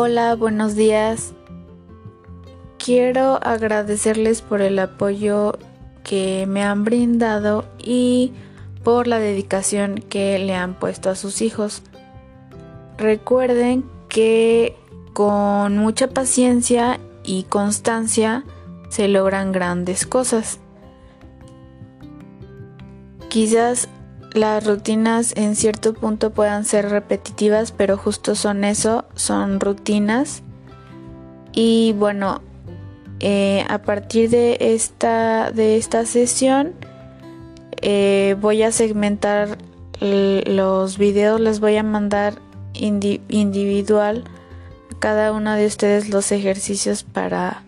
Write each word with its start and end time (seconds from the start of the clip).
Hola, 0.00 0.36
buenos 0.36 0.76
días. 0.76 1.32
Quiero 2.78 3.40
agradecerles 3.42 4.42
por 4.42 4.60
el 4.60 4.78
apoyo 4.78 5.58
que 6.04 6.46
me 6.46 6.62
han 6.62 6.84
brindado 6.84 7.64
y 7.78 8.32
por 8.84 9.08
la 9.08 9.18
dedicación 9.18 9.96
que 9.96 10.38
le 10.38 10.54
han 10.54 10.78
puesto 10.78 11.10
a 11.10 11.16
sus 11.16 11.42
hijos. 11.42 11.82
Recuerden 12.96 13.90
que 14.08 14.76
con 15.14 15.76
mucha 15.78 16.06
paciencia 16.06 17.00
y 17.24 17.42
constancia 17.42 18.44
se 18.90 19.08
logran 19.08 19.50
grandes 19.50 20.06
cosas. 20.06 20.60
Quizás 23.28 23.88
las 24.32 24.66
rutinas 24.66 25.34
en 25.36 25.56
cierto 25.56 25.94
punto 25.94 26.30
puedan 26.30 26.64
ser 26.64 26.90
repetitivas, 26.90 27.72
pero 27.72 27.96
justo 27.96 28.34
son 28.34 28.64
eso, 28.64 29.04
son 29.14 29.60
rutinas. 29.60 30.42
Y 31.52 31.94
bueno, 31.98 32.42
eh, 33.20 33.64
a 33.68 33.78
partir 33.78 34.30
de 34.30 34.58
esta, 34.60 35.50
de 35.50 35.76
esta 35.76 36.06
sesión 36.06 36.74
eh, 37.80 38.36
voy 38.40 38.62
a 38.62 38.72
segmentar 38.72 39.58
los 40.00 40.96
videos, 40.96 41.40
les 41.40 41.58
voy 41.58 41.76
a 41.76 41.82
mandar 41.82 42.34
individual 42.74 44.24
a 44.92 44.98
cada 45.00 45.32
uno 45.32 45.54
de 45.54 45.66
ustedes 45.66 46.08
los 46.08 46.30
ejercicios 46.30 47.02
para 47.02 47.64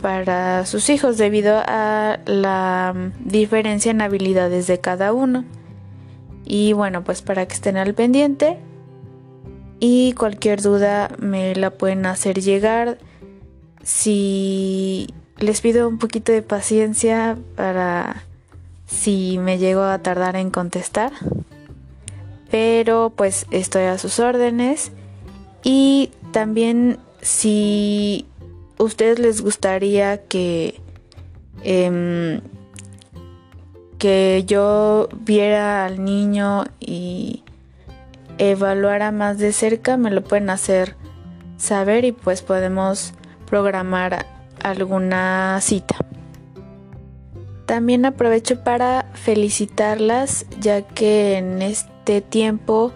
para 0.00 0.64
sus 0.66 0.88
hijos 0.88 1.18
debido 1.18 1.62
a 1.66 2.20
la 2.24 2.94
diferencia 3.20 3.90
en 3.90 4.00
habilidades 4.00 4.66
de 4.66 4.80
cada 4.80 5.12
uno. 5.12 5.44
Y 6.44 6.72
bueno, 6.72 7.04
pues 7.04 7.22
para 7.22 7.46
que 7.46 7.54
estén 7.54 7.76
al 7.76 7.94
pendiente 7.94 8.58
y 9.80 10.12
cualquier 10.12 10.60
duda 10.60 11.10
me 11.18 11.54
la 11.54 11.70
pueden 11.70 12.04
hacer 12.06 12.40
llegar. 12.40 12.98
Si 13.82 15.08
les 15.38 15.60
pido 15.62 15.88
un 15.88 15.98
poquito 15.98 16.32
de 16.32 16.42
paciencia 16.42 17.38
para 17.56 18.24
si 18.86 19.38
me 19.38 19.58
llego 19.58 19.82
a 19.82 19.98
tardar 19.98 20.36
en 20.36 20.50
contestar. 20.50 21.12
Pero 22.50 23.12
pues 23.16 23.46
estoy 23.50 23.84
a 23.84 23.96
sus 23.98 24.20
órdenes. 24.20 24.92
Y 25.62 26.10
también 26.32 26.98
si 27.22 28.26
ustedes 28.78 29.18
les 29.18 29.40
gustaría 29.40 30.26
que 30.26 30.80
em, 31.62 32.40
que 34.00 34.44
yo 34.46 35.10
viera 35.12 35.84
al 35.84 36.02
niño 36.02 36.64
y 36.80 37.44
evaluara 38.38 39.12
más 39.12 39.36
de 39.36 39.52
cerca, 39.52 39.98
me 39.98 40.10
lo 40.10 40.24
pueden 40.24 40.48
hacer 40.48 40.96
saber 41.58 42.06
y 42.06 42.12
pues 42.12 42.40
podemos 42.40 43.12
programar 43.46 44.24
alguna 44.64 45.60
cita. 45.60 45.96
También 47.66 48.06
aprovecho 48.06 48.64
para 48.64 49.10
felicitarlas 49.12 50.46
ya 50.58 50.80
que 50.80 51.36
en 51.36 51.60
este 51.60 52.22
tiempo 52.22 52.92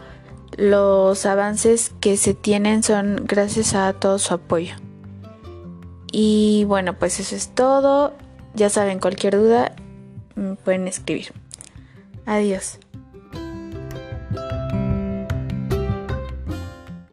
los 0.56 1.26
avances 1.26 1.92
que 2.00 2.16
se 2.16 2.32
tienen 2.32 2.82
son 2.82 3.24
gracias 3.26 3.74
a 3.74 3.92
todo 3.92 4.18
su 4.18 4.32
apoyo. 4.32 4.74
Y 6.10 6.64
bueno, 6.66 6.98
pues 6.98 7.20
eso 7.20 7.36
es 7.36 7.48
todo. 7.48 8.14
Ya 8.54 8.70
saben, 8.70 9.00
cualquier 9.00 9.36
duda 9.36 9.74
pueden 10.64 10.88
escribir. 10.88 11.32
Adiós. 12.26 12.78